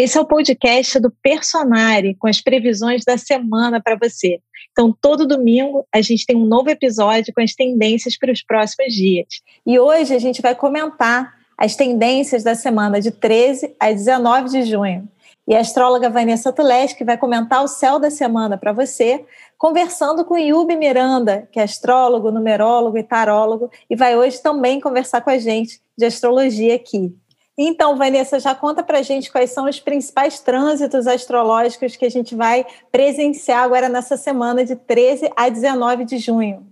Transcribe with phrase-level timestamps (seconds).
[0.00, 4.38] Esse é o podcast do Personare, com as previsões da semana para você.
[4.70, 8.94] Então, todo domingo a gente tem um novo episódio com as tendências para os próximos
[8.94, 9.26] dias.
[9.66, 14.62] E hoje a gente vai comentar as tendências da semana de 13 a 19 de
[14.62, 15.08] junho.
[15.48, 19.24] E a astróloga Vanessa Tuleski vai comentar o céu da semana para você,
[19.58, 25.22] conversando com Yubi Miranda, que é astrólogo, numerólogo e tarólogo, e vai hoje também conversar
[25.22, 27.12] com a gente de astrologia aqui.
[27.60, 32.08] Então, Vanessa, já conta para a gente quais são os principais trânsitos astrológicos que a
[32.08, 36.68] gente vai presenciar agora nessa semana de 13 a 19 de junho.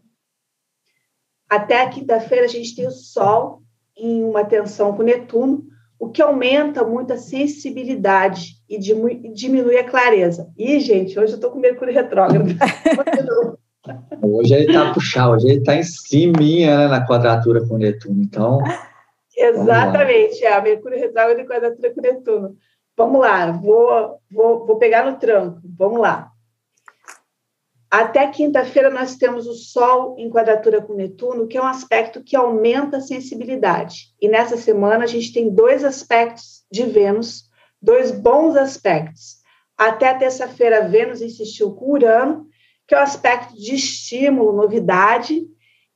[1.51, 3.63] Até a quinta-feira a gente tem o Sol
[3.99, 5.65] em uma tensão com Netuno,
[5.99, 10.53] o que aumenta muito a sensibilidade e diminui a clareza.
[10.57, 12.47] E, gente, hoje eu estou com Mercúrio retrógrado.
[14.23, 18.23] hoje ele está puxado, hoje ele está em cima né, na quadratura com Netuno.
[18.23, 18.61] Então,
[19.37, 22.57] Exatamente, é, a Mercúrio retrógrado e quadratura com Netuno.
[22.97, 26.31] Vamos lá, vou, vou, vou pegar no tranco, vamos lá.
[27.91, 32.35] Até quinta-feira nós temos o Sol em quadratura com Netuno, que é um aspecto que
[32.35, 34.15] aumenta a sensibilidade.
[34.21, 37.45] E nessa semana a gente tem dois aspectos de Vênus,
[37.81, 39.37] dois bons aspectos.
[39.77, 42.47] Até terça-feira, Vênus insistiu com Urano,
[42.89, 45.47] que é um aspecto de estímulo, novidade,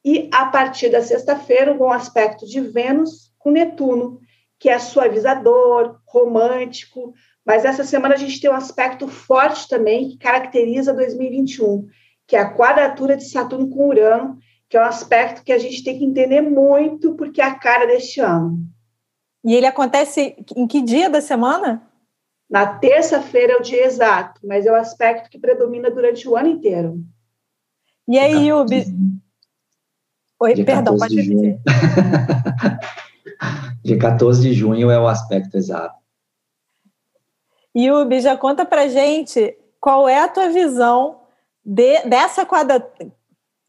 [0.05, 4.21] e a partir da sexta-feira, um bom aspecto de Vênus com Netuno,
[4.59, 7.13] que é suavizador, romântico,
[7.45, 11.89] mas essa semana a gente tem um aspecto forte também que caracteriza 2021,
[12.27, 15.83] que é a quadratura de Saturno com Urano, que é um aspecto que a gente
[15.83, 18.59] tem que entender muito porque é a cara deste ano.
[19.43, 21.83] E ele acontece em que dia da semana?
[22.49, 26.49] Na terça-feira é o dia exato, mas é o aspecto que predomina durante o ano
[26.49, 27.03] inteiro.
[28.07, 28.85] E aí, Yubi?
[30.41, 31.59] Oi, dia perdão, pode dizer.
[33.83, 35.99] Dia 14 de junho é o aspecto exato.
[37.77, 41.21] Yubi, já conta pra gente qual é a tua visão
[41.65, 43.13] de, dessa quadratura.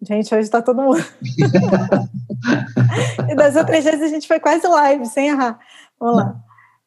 [0.01, 0.97] Gente, hoje está todo mundo.
[3.29, 5.59] e das outras vezes a gente foi quase live, sem errar.
[5.99, 6.35] Vamos lá.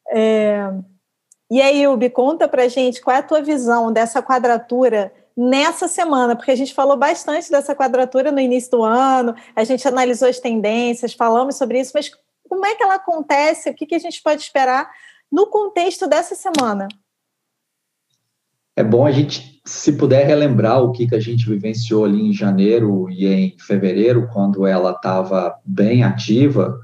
[0.09, 0.69] É...
[1.49, 6.35] E aí, Yubi, conta pra gente qual é a tua visão dessa quadratura nessa semana,
[6.35, 10.39] porque a gente falou bastante dessa quadratura no início do ano, a gente analisou as
[10.39, 12.09] tendências, falamos sobre isso, mas
[12.55, 13.69] como é que ela acontece?
[13.69, 14.89] O que, que a gente pode esperar
[15.29, 16.87] no contexto dessa semana?
[18.73, 22.31] É bom a gente, se puder, relembrar o que, que a gente vivenciou ali em
[22.31, 26.79] janeiro e em fevereiro, quando ela estava bem ativa,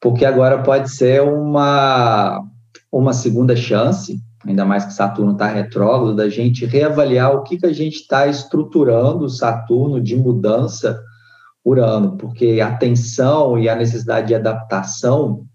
[0.00, 2.42] porque agora pode ser uma,
[2.90, 7.66] uma segunda chance, ainda mais que Saturno está retrógrado, da gente reavaliar o que, que
[7.66, 10.98] a gente está estruturando Saturno de mudança
[11.64, 15.46] Urano, porque a tensão e a necessidade de adaptação,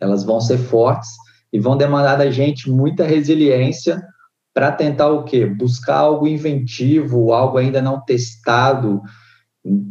[0.00, 1.10] elas vão ser fortes
[1.52, 4.02] e vão demandar da gente muita resiliência
[4.52, 5.44] para tentar o quê?
[5.44, 9.02] Buscar algo inventivo, algo ainda não testado,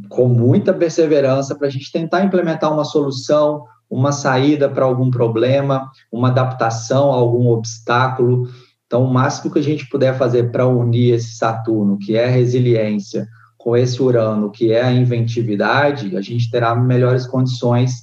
[0.08, 5.90] com muita perseverança para a gente tentar implementar uma solução, uma saída para algum problema,
[6.12, 8.48] uma adaptação a algum obstáculo.
[8.86, 13.28] Então, o máximo que a gente puder fazer para unir esse Saturno, que é resiliência,
[13.64, 17.94] com esse Urano, que é a inventividade, a gente terá melhores condições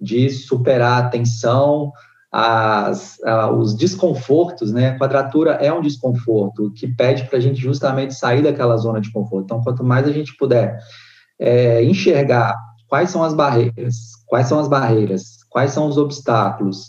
[0.00, 1.92] de superar a tensão,
[2.32, 4.88] as, a, os desconfortos, né?
[4.88, 9.12] A quadratura é um desconforto que pede para a gente justamente sair daquela zona de
[9.12, 9.44] conforto.
[9.44, 10.78] Então, quanto mais a gente puder
[11.38, 12.56] é, enxergar
[12.88, 16.86] quais são as barreiras, quais são as barreiras, quais são os obstáculos,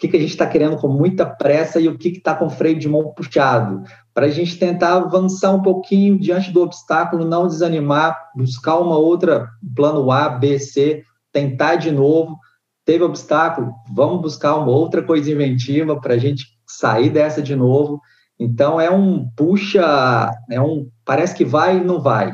[0.00, 2.78] que, que a gente está querendo com muita pressa e o que está com freio
[2.78, 3.82] de mão puxado,
[4.14, 9.46] para a gente tentar avançar um pouquinho diante do obstáculo, não desanimar, buscar uma outra
[9.76, 12.38] plano A, B, C, tentar de novo.
[12.82, 18.00] Teve obstáculo, vamos buscar uma outra coisa inventiva para a gente sair dessa de novo.
[18.38, 22.32] Então é um puxa, é um parece que vai e não vai.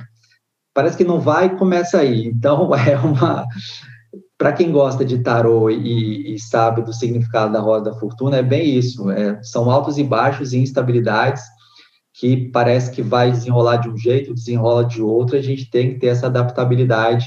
[0.72, 2.26] Parece que não vai e começa aí.
[2.26, 3.44] Então é uma
[4.39, 8.43] para quem gosta de tarô e, e, sabe do significado da roda da fortuna, é
[8.43, 9.11] bem isso.
[9.11, 11.43] É, são altos e baixos e instabilidades
[12.12, 15.37] que parece que vai desenrolar de um jeito, desenrola de outro.
[15.37, 17.27] A gente tem que ter essa adaptabilidade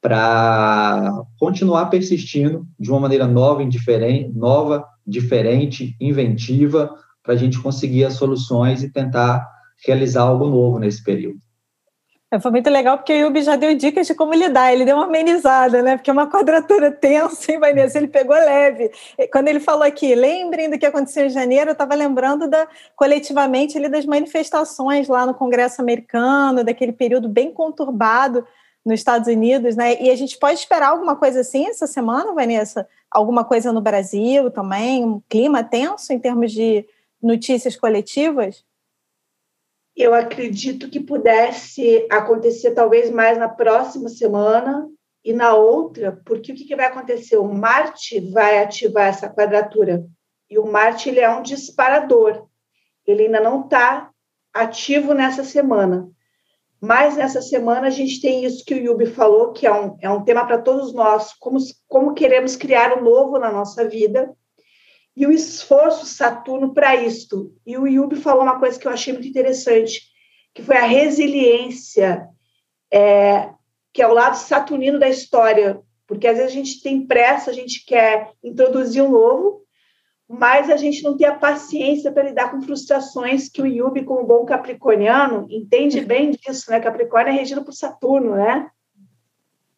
[0.00, 6.90] para continuar persistindo de uma maneira nova, indiferente, nova, diferente, inventiva,
[7.22, 9.46] para a gente conseguir as soluções e tentar
[9.86, 11.38] realizar algo novo nesse período.
[12.32, 14.96] É, foi muito legal porque o Yubi já deu dicas de como lidar, ele deu
[14.96, 15.96] uma amenizada, né?
[15.96, 17.98] Porque é uma quadratura tensa, hein, Vanessa?
[17.98, 18.90] Ele pegou leve.
[19.32, 23.76] Quando ele falou aqui, lembrem do que aconteceu em janeiro, eu estava lembrando da, coletivamente
[23.76, 28.46] ali das manifestações lá no Congresso americano, daquele período bem conturbado
[28.84, 30.00] nos Estados Unidos, né?
[30.00, 32.86] E a gente pode esperar alguma coisa assim essa semana, Vanessa?
[33.10, 36.86] alguma coisa no Brasil também, um clima tenso em termos de
[37.20, 38.64] notícias coletivas?
[40.00, 44.88] Eu acredito que pudesse acontecer talvez mais na próxima semana
[45.22, 47.36] e na outra, porque o que, que vai acontecer?
[47.36, 50.06] O Marte vai ativar essa quadratura
[50.48, 52.46] e o Marte ele é um disparador.
[53.06, 54.10] Ele ainda não está
[54.54, 56.08] ativo nessa semana.
[56.80, 60.08] Mas nessa semana a gente tem isso que o Yubi falou, que é um, é
[60.08, 64.34] um tema para todos nós, como, como queremos criar o um novo na nossa vida
[65.16, 67.52] e o esforço Saturno para isto.
[67.66, 70.02] E o Yubi falou uma coisa que eu achei muito interessante,
[70.54, 72.28] que foi a resiliência,
[72.92, 73.50] é,
[73.92, 77.54] que é o lado saturnino da história, porque às vezes a gente tem pressa, a
[77.54, 79.60] gente quer introduzir um novo,
[80.28, 84.26] mas a gente não tem a paciência para lidar com frustrações que o Yubi, como
[84.26, 86.78] bom capricorniano, entende bem disso, né?
[86.78, 88.70] Capricórnio é regido por Saturno, né?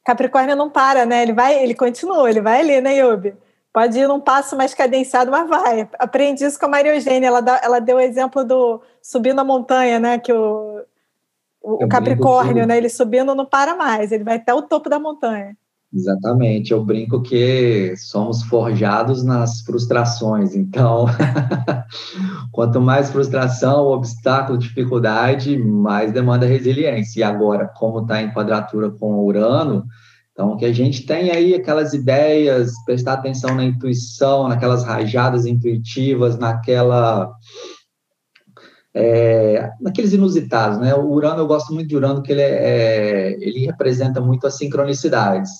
[0.04, 1.22] Capricórnio não para, né?
[1.22, 3.34] Ele vai, ele continua, ele vai ali, né, Yubi?
[3.72, 5.88] Pode ir num passo mais cadenciado, mas vai.
[5.98, 7.28] Aprendi isso com a Maria Eugênia.
[7.28, 10.18] Ela, dá, ela deu o exemplo do subir na montanha, né?
[10.18, 10.82] Que o,
[11.62, 12.76] o Capricórnio, né?
[12.76, 15.56] Ele subindo não para mais, ele vai até o topo da montanha.
[15.94, 21.04] Exatamente, eu brinco que somos forjados nas frustrações, então,
[22.50, 27.20] quanto mais frustração, obstáculo, dificuldade, mais demanda resiliência.
[27.20, 29.84] E agora, como está em quadratura com o Urano,
[30.42, 36.36] então, que a gente tem aí aquelas ideias, prestar atenção na intuição, naquelas rajadas intuitivas,
[36.36, 37.32] naquela.
[38.94, 40.94] É, naqueles inusitados, né?
[40.94, 44.58] O Urano, eu gosto muito de Urano, porque ele, é, é ele representa muito as
[44.58, 45.50] sincronicidades,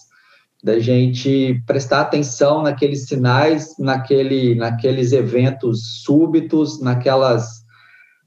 [0.63, 7.63] da gente prestar atenção naqueles sinais, naquele, naqueles eventos súbitos, naquelas,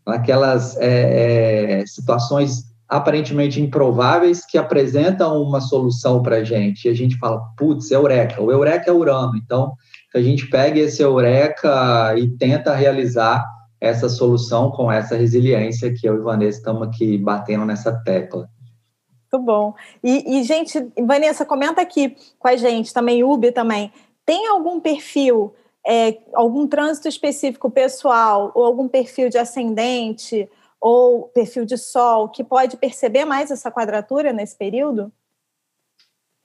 [0.07, 6.85] naquelas é, é situações aparentemente improváveis que apresentam uma solução para a gente.
[6.85, 8.41] E a gente fala, putz, eureka.
[8.41, 9.35] O eureka é Urano.
[9.35, 9.73] Então,
[10.13, 13.45] a gente pega esse eureka e tenta realizar
[13.79, 18.49] essa solução com essa resiliência que eu e Vanessa estamos aqui batendo nessa tecla.
[19.31, 19.73] Muito bom.
[20.01, 23.91] E, e, gente, Vanessa, comenta aqui com a gente, também, Ubi também.
[24.25, 25.53] Tem algum perfil,
[25.85, 30.49] é, algum trânsito específico pessoal, ou algum perfil de ascendente,
[30.87, 35.11] ou perfil de Sol, que pode perceber mais essa quadratura nesse período?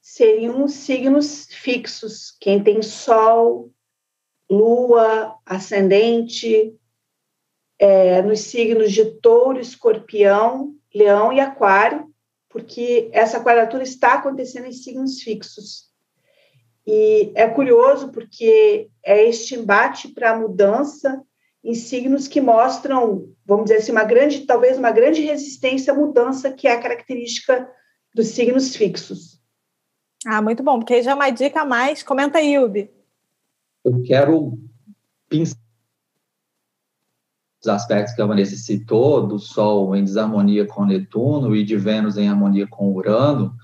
[0.01, 2.35] Seriam signos fixos.
[2.41, 3.71] Quem tem Sol,
[4.51, 6.75] Lua, Ascendente,
[7.79, 12.11] é, nos signos de Touro, Escorpião, Leão e Aquário,
[12.49, 15.91] porque essa quadratura está acontecendo em signos fixos.
[16.87, 21.23] E é curioso porque é este embate para a mudança
[21.63, 26.51] em signos que mostram, vamos dizer assim, uma grande, talvez uma grande resistência à mudança,
[26.51, 27.71] que é a característica
[28.15, 29.41] dos signos fixos.
[30.27, 32.03] Ah, muito bom, porque já é uma dica a mais.
[32.03, 32.91] Comenta aí, Ubi.
[33.85, 34.59] Eu quero
[35.29, 35.57] pensar
[37.63, 42.17] os aspectos que a Vanessa citou, do Sol em desarmonia com Netuno e de Vênus
[42.17, 43.55] em harmonia com Urano,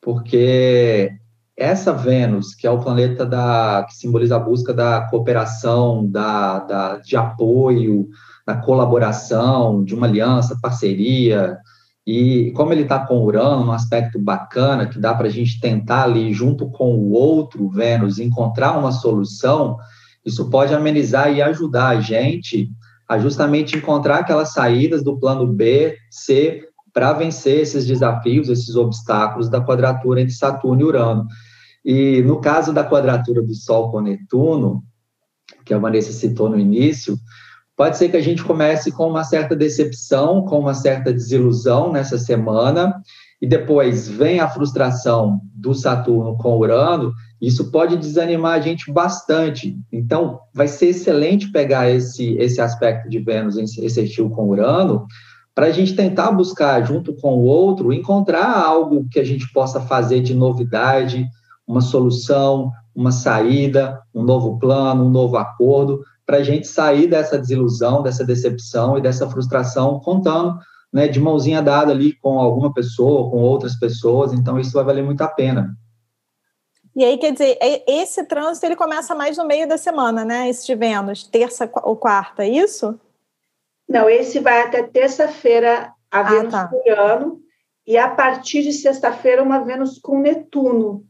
[0.00, 1.12] porque
[1.60, 6.96] essa Vênus, que é o planeta da, que simboliza a busca da cooperação, da, da,
[6.96, 8.08] de apoio,
[8.46, 11.58] da colaboração, de uma aliança, parceria,
[12.06, 16.04] e como ele está com Urano, um aspecto bacana, que dá para a gente tentar
[16.04, 19.76] ali, junto com o outro Vênus, encontrar uma solução,
[20.24, 22.70] isso pode amenizar e ajudar a gente
[23.06, 29.50] a justamente encontrar aquelas saídas do plano B, C, para vencer esses desafios, esses obstáculos
[29.50, 31.26] da quadratura entre Saturno e Urano.
[31.84, 34.82] E no caso da quadratura do Sol com Netuno,
[35.64, 37.16] que a Vanessa citou no início,
[37.76, 42.18] pode ser que a gente comece com uma certa decepção, com uma certa desilusão nessa
[42.18, 43.00] semana,
[43.40, 49.78] e depois vem a frustração do Saturno com Urano, isso pode desanimar a gente bastante.
[49.90, 55.06] Então, vai ser excelente pegar esse, esse aspecto de Vênus, esse estilo com Urano,
[55.54, 59.80] para a gente tentar buscar, junto com o outro, encontrar algo que a gente possa
[59.80, 61.26] fazer de novidade,
[61.70, 67.38] uma solução, uma saída, um novo plano, um novo acordo, para a gente sair dessa
[67.38, 70.58] desilusão, dessa decepção e dessa frustração, contando
[70.92, 75.04] né, de mãozinha dada ali com alguma pessoa, com outras pessoas, então isso vai valer
[75.04, 75.76] muito a pena.
[76.96, 80.50] E aí, quer dizer, esse trânsito ele começa mais no meio da semana, né?
[80.50, 82.98] Esse de Vênus, terça ou quarta, é isso?
[83.88, 86.70] Não, esse vai até terça-feira a ah, Vênus tá.
[86.98, 87.40] ano,
[87.86, 91.08] e a partir de sexta-feira uma Vênus com Netuno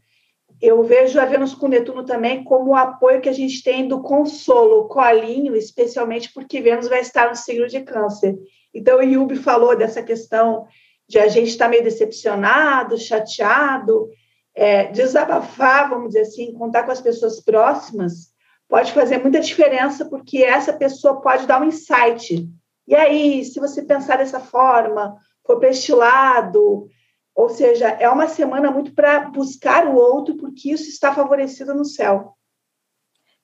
[0.60, 4.02] eu vejo a Vênus com Netuno também como o apoio que a gente tem do
[4.02, 8.36] consolo, colinho, especialmente porque Vênus vai estar no signo de câncer.
[8.74, 10.66] Então, o Yubi falou dessa questão
[11.08, 14.08] de a gente estar meio decepcionado, chateado,
[14.54, 18.28] é, desabafar, vamos dizer assim, contar com as pessoas próximas,
[18.68, 22.46] pode fazer muita diferença, porque essa pessoa pode dar um insight.
[22.86, 26.86] E aí, se você pensar dessa forma, for para este lado,
[27.34, 31.84] ou seja, é uma semana muito para buscar o outro, porque isso está favorecido no
[31.84, 32.34] céu.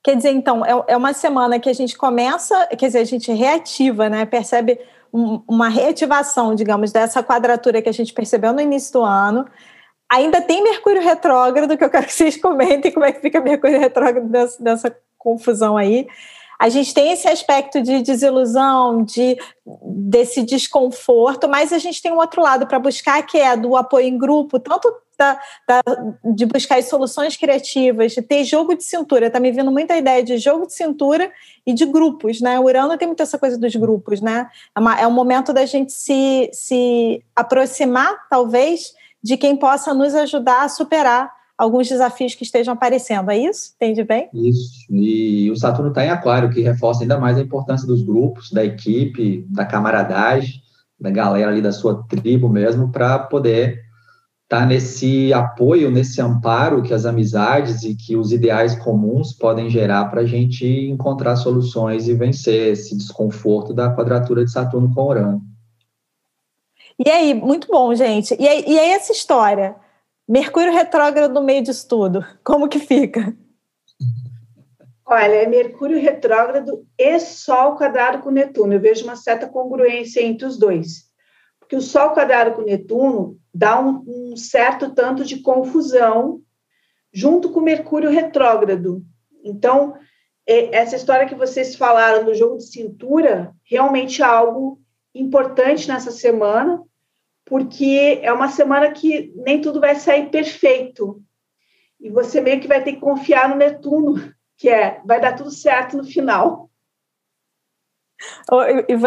[0.02, 3.32] Quer dizer, então, é, é uma semana que a gente começa, quer dizer, a gente
[3.32, 4.24] reativa, né?
[4.24, 4.78] Percebe
[5.12, 9.46] um, uma reativação, digamos, dessa quadratura que a gente percebeu no início do ano.
[10.08, 13.80] Ainda tem Mercúrio retrógrado, que eu quero que vocês comentem como é que fica Mercúrio
[13.80, 16.06] retrógrado dessa, dessa confusão aí.
[16.58, 19.36] A gente tem esse aspecto de desilusão, de
[19.82, 24.06] desse desconforto, mas a gente tem um outro lado para buscar, que é do apoio
[24.06, 25.82] em grupo, tanto da, da,
[26.24, 29.26] de buscar soluções criativas, de ter jogo de cintura.
[29.26, 31.30] Está me vindo muita ideia de jogo de cintura
[31.66, 32.58] e de grupos, né?
[32.60, 34.48] O Urano tem muito essa coisa dos grupos, né?
[34.74, 40.14] É, uma, é um momento da gente se, se aproximar, talvez, de quem possa nos
[40.14, 43.30] ajudar a superar alguns desafios que estejam aparecendo.
[43.30, 43.72] É isso?
[43.76, 44.28] Entende bem?
[44.32, 44.86] Isso.
[44.90, 48.64] E o Saturno está em Aquário, que reforça ainda mais a importância dos grupos, da
[48.64, 50.60] equipe, da camaradagem,
[51.00, 53.80] da galera ali da sua tribo mesmo, para poder
[54.44, 59.68] estar tá nesse apoio, nesse amparo que as amizades e que os ideais comuns podem
[59.68, 65.08] gerar para a gente encontrar soluções e vencer esse desconforto da quadratura de Saturno com
[65.08, 65.42] Urano.
[67.04, 68.34] E aí, muito bom, gente.
[68.38, 69.76] E aí, e aí essa história?
[70.28, 73.36] Mercúrio retrógrado no meio disso tudo, como que fica?
[75.04, 78.72] Olha, é Mercúrio retrógrado e Sol quadrado com Netuno.
[78.72, 81.04] Eu vejo uma certa congruência entre os dois.
[81.60, 86.40] Porque o Sol quadrado com Netuno dá um, um certo tanto de confusão
[87.12, 89.00] junto com Mercúrio retrógrado.
[89.44, 89.94] Então,
[90.44, 94.80] essa história que vocês falaram do jogo de cintura realmente é algo
[95.14, 96.82] importante nessa semana,
[97.46, 101.22] porque é uma semana que nem tudo vai sair perfeito.
[102.00, 105.50] E você meio que vai ter que confiar no Netuno, que é vai dar tudo
[105.50, 106.68] certo no final.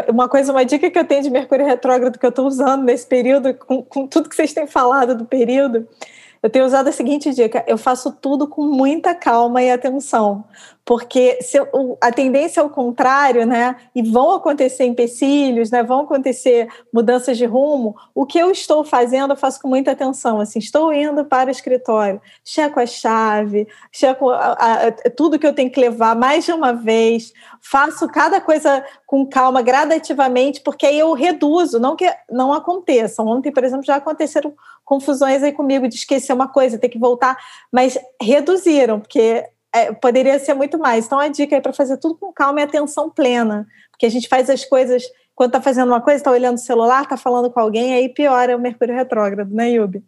[0.08, 3.06] Uma coisa, uma dica que eu tenho de Mercúrio retrógrado que eu estou usando nesse
[3.06, 5.88] período, com, com tudo que vocês têm falado do período,
[6.42, 10.46] eu tenho usado a seguinte dica: eu faço tudo com muita calma e atenção,
[10.90, 13.76] porque se eu, a tendência é o contrário, né?
[13.94, 15.84] E vão acontecer empecilhos, né?
[15.84, 17.96] Vão acontecer mudanças de rumo.
[18.16, 20.40] O que eu estou fazendo, eu faço com muita atenção.
[20.40, 25.54] Assim, estou indo para o escritório, checo a chave, checo a, a, tudo que eu
[25.54, 30.98] tenho que levar mais de uma vez, faço cada coisa com calma, gradativamente, porque aí
[30.98, 33.28] eu reduzo, não que não aconteçam.
[33.28, 34.54] Ontem, por exemplo, já aconteceram
[34.90, 37.38] confusões aí comigo de esquecer uma coisa, ter que voltar,
[37.72, 41.06] mas reduziram, porque é, poderia ser muito mais.
[41.06, 44.28] Então, a dica é para fazer tudo com calma e atenção plena, porque a gente
[44.28, 45.04] faz as coisas
[45.36, 48.58] quando está fazendo uma coisa, está olhando o celular, está falando com alguém, aí piora
[48.58, 50.04] o Mercúrio retrógrado, né, Yubi?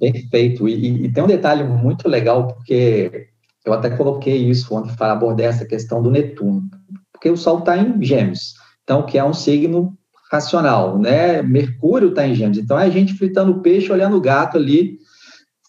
[0.00, 0.68] perfeito.
[0.68, 3.28] E, e, tem um detalhe muito legal, porque
[3.64, 6.68] eu até coloquei isso quando abordei essa questão do Netuno,
[7.12, 9.96] porque o Sol está em Gêmeos, então que é um signo
[10.34, 11.42] racional, né?
[11.42, 14.98] Mercúrio está em Gêmeos, então é a gente fritando peixe, olhando o gato ali,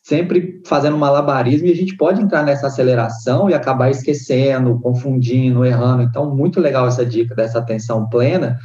[0.03, 6.03] sempre fazendo malabarismo, e a gente pode entrar nessa aceleração e acabar esquecendo, confundindo, errando.
[6.03, 8.59] Então, muito legal essa dica dessa atenção plena.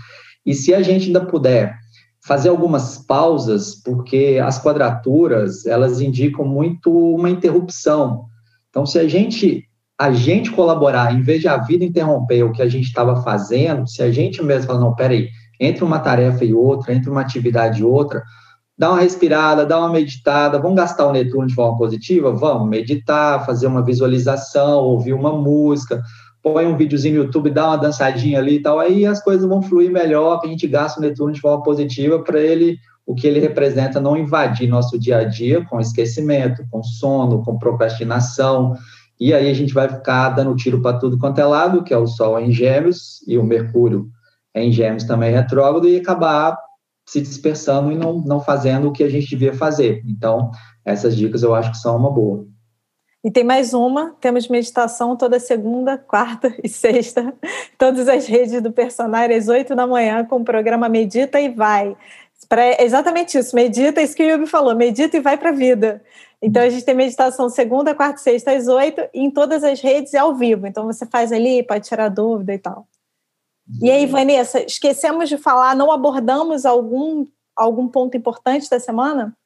[0.45, 1.75] E se a gente ainda puder
[2.23, 8.27] fazer algumas pausas, porque as quadraturas, elas indicam muito uma interrupção.
[8.69, 9.65] Então, se a gente
[9.99, 13.87] a gente colaborar, em vez de a vida interromper o que a gente estava fazendo,
[13.87, 15.29] se a gente mesmo falar, não, peraí,
[15.61, 18.23] entre uma tarefa e outra, entre uma atividade e outra,
[18.79, 22.33] dá uma respirada, dá uma meditada, vamos gastar o Netuno de forma positiva?
[22.33, 22.67] Vamos.
[22.67, 26.03] Meditar, fazer uma visualização, ouvir uma música,
[26.43, 29.61] põe um videozinho no YouTube, dá uma dançadinha ali e tal, aí as coisas vão
[29.61, 33.27] fluir melhor, que a gente gasta o Netuno de forma positiva para ele, o que
[33.27, 38.75] ele representa, não invadir nosso dia a dia com esquecimento, com sono, com procrastinação,
[39.19, 41.99] e aí a gente vai ficar dando tiro para tudo quanto é lado, que é
[41.99, 44.09] o Sol em Gêmeos e o Mercúrio
[44.55, 46.59] em Gêmeos também retrógrado e acabar
[47.07, 50.03] se dispersando e não, não fazendo o que a gente devia fazer.
[50.07, 50.51] Então,
[50.85, 52.47] essas dicas eu acho que são uma boa.
[53.23, 57.35] E tem mais uma, temos meditação toda segunda, quarta e sexta,
[57.77, 61.97] todas as redes do personagem às oito da manhã com o programa Medita e Vai.
[62.49, 66.03] Pra, exatamente isso, medita, isso que o Yubi falou, medita e vai para a vida.
[66.41, 70.17] Então a gente tem meditação segunda, quarta sexta às oito, em todas as redes e
[70.17, 70.67] ao vivo.
[70.67, 72.87] Então você faz ali, pode tirar dúvida e tal.
[73.79, 79.37] E aí, Vanessa, esquecemos de falar, não abordamos algum, algum ponto importante da semana?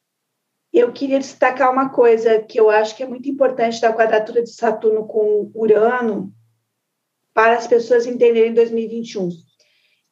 [0.73, 4.51] Eu queria destacar uma coisa que eu acho que é muito importante da quadratura de
[4.51, 6.33] Saturno com Urano
[7.33, 9.29] para as pessoas entenderem 2021.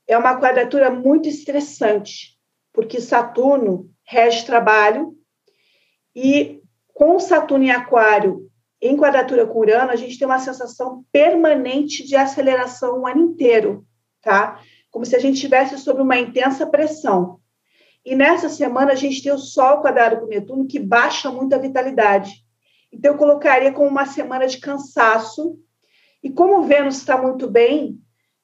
[0.07, 2.38] É uma quadratura muito estressante,
[2.73, 5.16] porque Saturno rege trabalho
[6.14, 6.61] e
[6.92, 8.49] Com Saturno em Aquário,
[8.81, 13.87] em quadratura com Urano, a gente tem uma sensação permanente de aceleração o ano inteiro,
[14.23, 14.61] tá?
[14.91, 17.41] Como se a gente estivesse sob uma intensa pressão.
[18.05, 21.59] E nessa semana a gente tem o Sol quadrado com Netuno, que baixa muito a
[21.59, 22.33] vitalidade.
[22.93, 25.59] Então, eu colocaria como uma semana de cansaço.
[26.23, 27.99] E como Vênus está muito bem,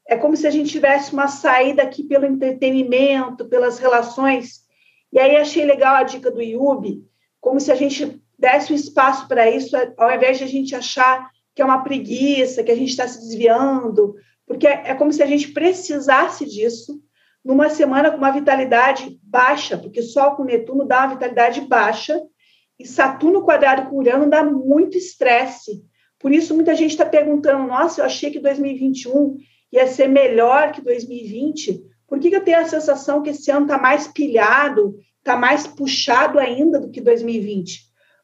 [0.08, 4.62] é como se a gente tivesse uma saída aqui pelo entretenimento, pelas relações.
[5.12, 7.04] E aí achei legal a dica do Yubi,
[7.40, 11.28] como se a gente desse um espaço para isso, ao invés de a gente achar
[11.54, 14.14] que é uma preguiça, que a gente está se desviando,
[14.49, 16.99] porque é como se a gente precisasse disso
[17.45, 22.21] numa semana com uma vitalidade baixa, porque Sol com Netuno dá uma vitalidade baixa,
[22.78, 25.85] e Saturno quadrado com Urano dá muito estresse.
[26.19, 29.37] Por isso, muita gente está perguntando: nossa, eu achei que 2021
[29.71, 31.83] ia ser melhor que 2020.
[32.07, 35.67] Por que, que eu tenho a sensação que esse ano está mais pilhado, está mais
[35.67, 37.83] puxado ainda do que 2020?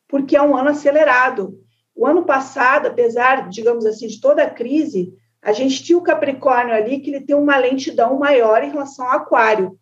[0.08, 1.58] Porque é um ano acelerado.
[1.94, 5.12] O ano passado, apesar, digamos assim, de toda a crise,
[5.44, 9.18] a gente tinha o Capricórnio ali que ele tem uma lentidão maior em relação ao
[9.18, 9.78] Aquário.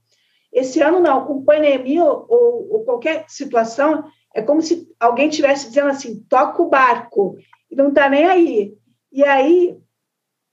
[0.52, 4.04] Esse ano não, com pandemia ou, ou qualquer situação,
[4.35, 7.37] é como se alguém estivesse dizendo assim: toca o barco,
[7.71, 8.75] e não está nem aí.
[9.12, 9.78] E aí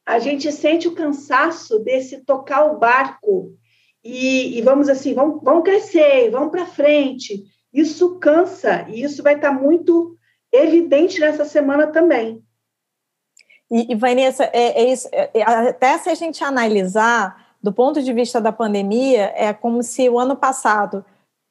[0.06, 3.56] a gente sente o cansaço desse tocar o barco
[4.04, 7.44] e, e vamos assim, vamos, vamos crescer, vamos para frente.
[7.74, 10.16] Isso cansa e isso vai estar tá muito
[10.52, 12.44] evidente nessa semana também.
[13.72, 18.02] E, e Vanessa, é, é isso, é, é, até se a gente analisar do ponto
[18.02, 21.04] de vista da pandemia, é como se o ano passado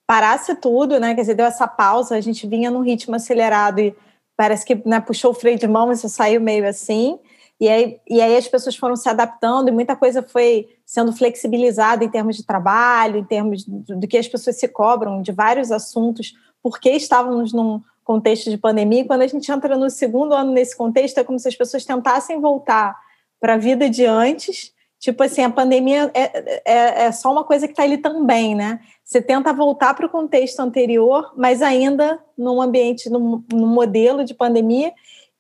[0.07, 1.15] parasse tudo, né?
[1.15, 3.95] Quer dizer, deu essa pausa, a gente vinha num ritmo acelerado e
[4.35, 7.19] parece que né, puxou o freio de mão e saiu meio assim.
[7.61, 12.05] E aí, e aí as pessoas foram se adaptando e muita coisa foi sendo flexibilizada
[12.05, 16.35] em termos de trabalho, em termos do que as pessoas se cobram de vários assuntos,
[16.63, 19.05] porque estávamos num contexto de pandemia.
[19.05, 22.41] Quando a gente entra no segundo ano nesse contexto, é como se as pessoas tentassem
[22.41, 22.99] voltar
[23.39, 27.67] para a vida de antes Tipo assim, a pandemia é, é, é só uma coisa
[27.69, 28.81] que está ali também, né?
[29.05, 34.35] Você tenta voltar para o contexto anterior, mas ainda num ambiente, num, num, modelo de
[34.35, 34.93] pandemia,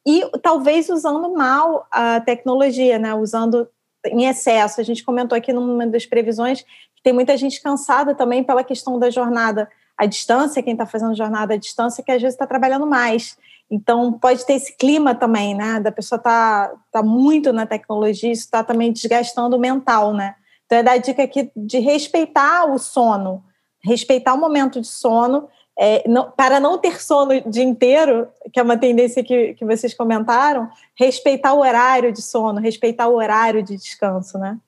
[0.06, 3.12] e talvez usando mal a tecnologia, né?
[3.14, 3.68] Usando
[4.06, 4.80] em excesso.
[4.80, 8.96] A gente comentou aqui numa das previsões que tem muita gente cansada também pela questão
[8.96, 12.86] da jornada à distância, quem está fazendo jornada à distância, que às vezes está trabalhando
[12.86, 13.36] mais.
[13.70, 15.80] Então, pode ter esse clima também, né?
[15.80, 20.36] Da pessoa tá, tá muito na tecnologia, isso está também desgastando o mental, né?
[20.64, 23.42] Então, é dar a dica aqui de respeitar o sono,
[23.84, 28.58] respeitar o momento de sono, é, não, para não ter sono o dia inteiro, que
[28.58, 33.62] é uma tendência que, que vocês comentaram, respeitar o horário de sono, respeitar o horário
[33.62, 34.58] de descanso, né?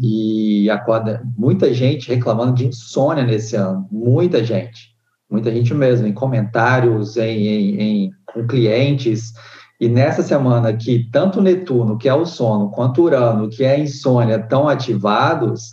[0.00, 4.90] E acorda muita gente reclamando de insônia nesse ano, muita gente
[5.30, 9.32] muita gente mesmo, em comentários, em, em, em, com clientes.
[9.80, 13.78] E nessa semana que tanto Netuno, que é o sono, quanto Urano, que é a
[13.78, 15.70] insônia, estão ativados,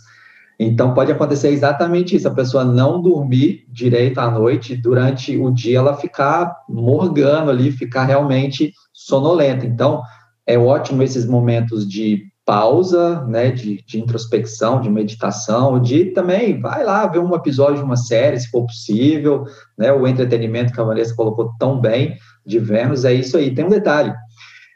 [0.58, 5.78] então pode acontecer exatamente isso, a pessoa não dormir direito à noite, durante o dia
[5.78, 9.66] ela ficar morgando ali, ficar realmente sonolenta.
[9.66, 10.02] Então,
[10.46, 16.82] é ótimo esses momentos de pausa, né, de, de, introspecção, de meditação, de também vai
[16.82, 19.44] lá ver um episódio de uma série, se for possível,
[19.76, 23.54] né, o entretenimento que a Vanessa colocou tão bem de Vênus, é isso aí.
[23.54, 24.14] Tem um detalhe,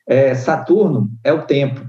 [0.07, 1.81] é, Saturno é o tempo,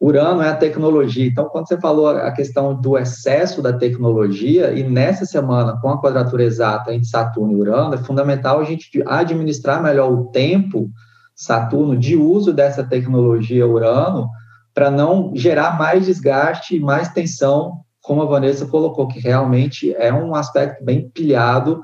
[0.00, 1.26] Urano é a tecnologia.
[1.26, 6.00] Então, quando você falou a questão do excesso da tecnologia, e nessa semana, com a
[6.00, 10.88] quadratura exata entre Saturno e Urano, é fundamental a gente administrar melhor o tempo,
[11.34, 14.30] Saturno, de uso dessa tecnologia Urano,
[14.74, 20.12] para não gerar mais desgaste e mais tensão, como a Vanessa colocou, que realmente é
[20.12, 21.82] um aspecto bem pilhado,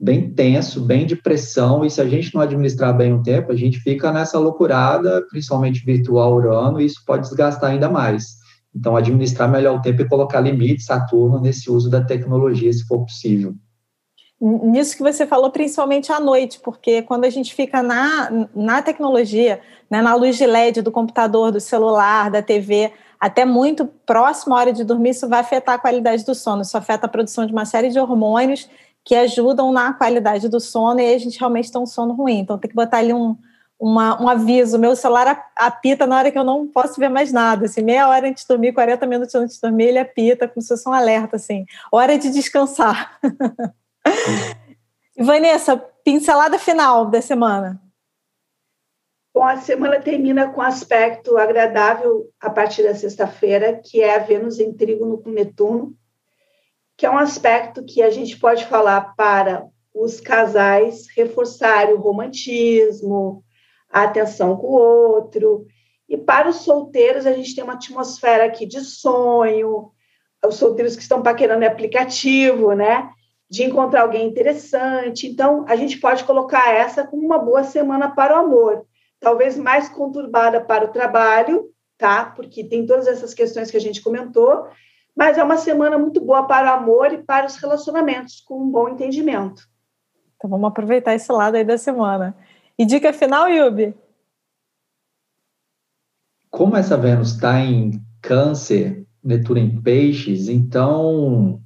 [0.00, 3.56] bem tenso, bem de pressão, e se a gente não administrar bem o tempo, a
[3.56, 8.38] gente fica nessa loucurada, principalmente virtual Urano, e isso pode desgastar ainda mais.
[8.74, 13.00] Então, administrar melhor o tempo e colocar limites, Saturno, nesse uso da tecnologia, se for
[13.00, 13.54] possível.
[14.40, 19.60] Nisso que você falou, principalmente à noite, porque quando a gente fica na, na tecnologia,
[19.90, 24.58] né, na luz de LED do computador, do celular, da TV, até muito próximo à
[24.58, 26.62] hora de dormir, isso vai afetar a qualidade do sono.
[26.62, 28.68] Isso afeta a produção de uma série de hormônios
[29.04, 32.38] que ajudam na qualidade do sono e a gente realmente tem um sono ruim.
[32.38, 33.36] Então tem que botar ali um,
[33.80, 34.78] uma, um aviso.
[34.78, 37.66] Meu celular apita na hora que eu não posso ver mais nada.
[37.66, 40.68] Assim, meia hora antes de dormir, 40 minutos antes de dormir, ele apita como se
[40.68, 41.36] fosse um alerta.
[41.36, 43.18] Assim, hora de descansar.
[45.18, 47.80] Vanessa, pincelada final da semana.
[49.34, 54.18] Bom, a semana termina com um aspecto agradável a partir da sexta-feira, que é a
[54.18, 55.94] Vênus em trígono com Netuno,
[56.96, 63.44] que é um aspecto que a gente pode falar para os casais reforçarem o romantismo,
[63.88, 65.66] a atenção com o outro.
[66.08, 69.92] E para os solteiros, a gente tem uma atmosfera aqui de sonho,
[70.44, 73.10] os solteiros que estão paquerando é aplicativo, né?
[73.50, 75.26] De encontrar alguém interessante.
[75.26, 78.84] Então, a gente pode colocar essa como uma boa semana para o amor.
[79.20, 82.26] Talvez mais conturbada para o trabalho, tá?
[82.26, 84.68] Porque tem todas essas questões que a gente comentou,
[85.16, 88.70] mas é uma semana muito boa para o amor e para os relacionamentos, com um
[88.70, 89.62] bom entendimento.
[90.36, 92.36] Então vamos aproveitar esse lado aí da semana.
[92.78, 93.92] E dica final, Yubi?
[96.48, 101.60] Como essa Vênus está em câncer, Netuno em peixes, então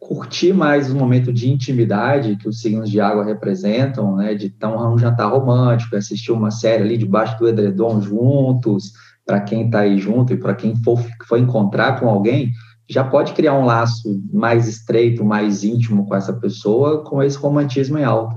[0.00, 4.74] curtir mais o momento de intimidade que os signos de água representam, né, de estar
[4.74, 8.94] um jantar romântico, assistir uma série ali debaixo do edredom juntos,
[9.26, 12.50] para quem está aí junto e para quem for, for encontrar com alguém,
[12.88, 17.98] já pode criar um laço mais estreito, mais íntimo com essa pessoa, com esse romantismo
[17.98, 18.36] em alta.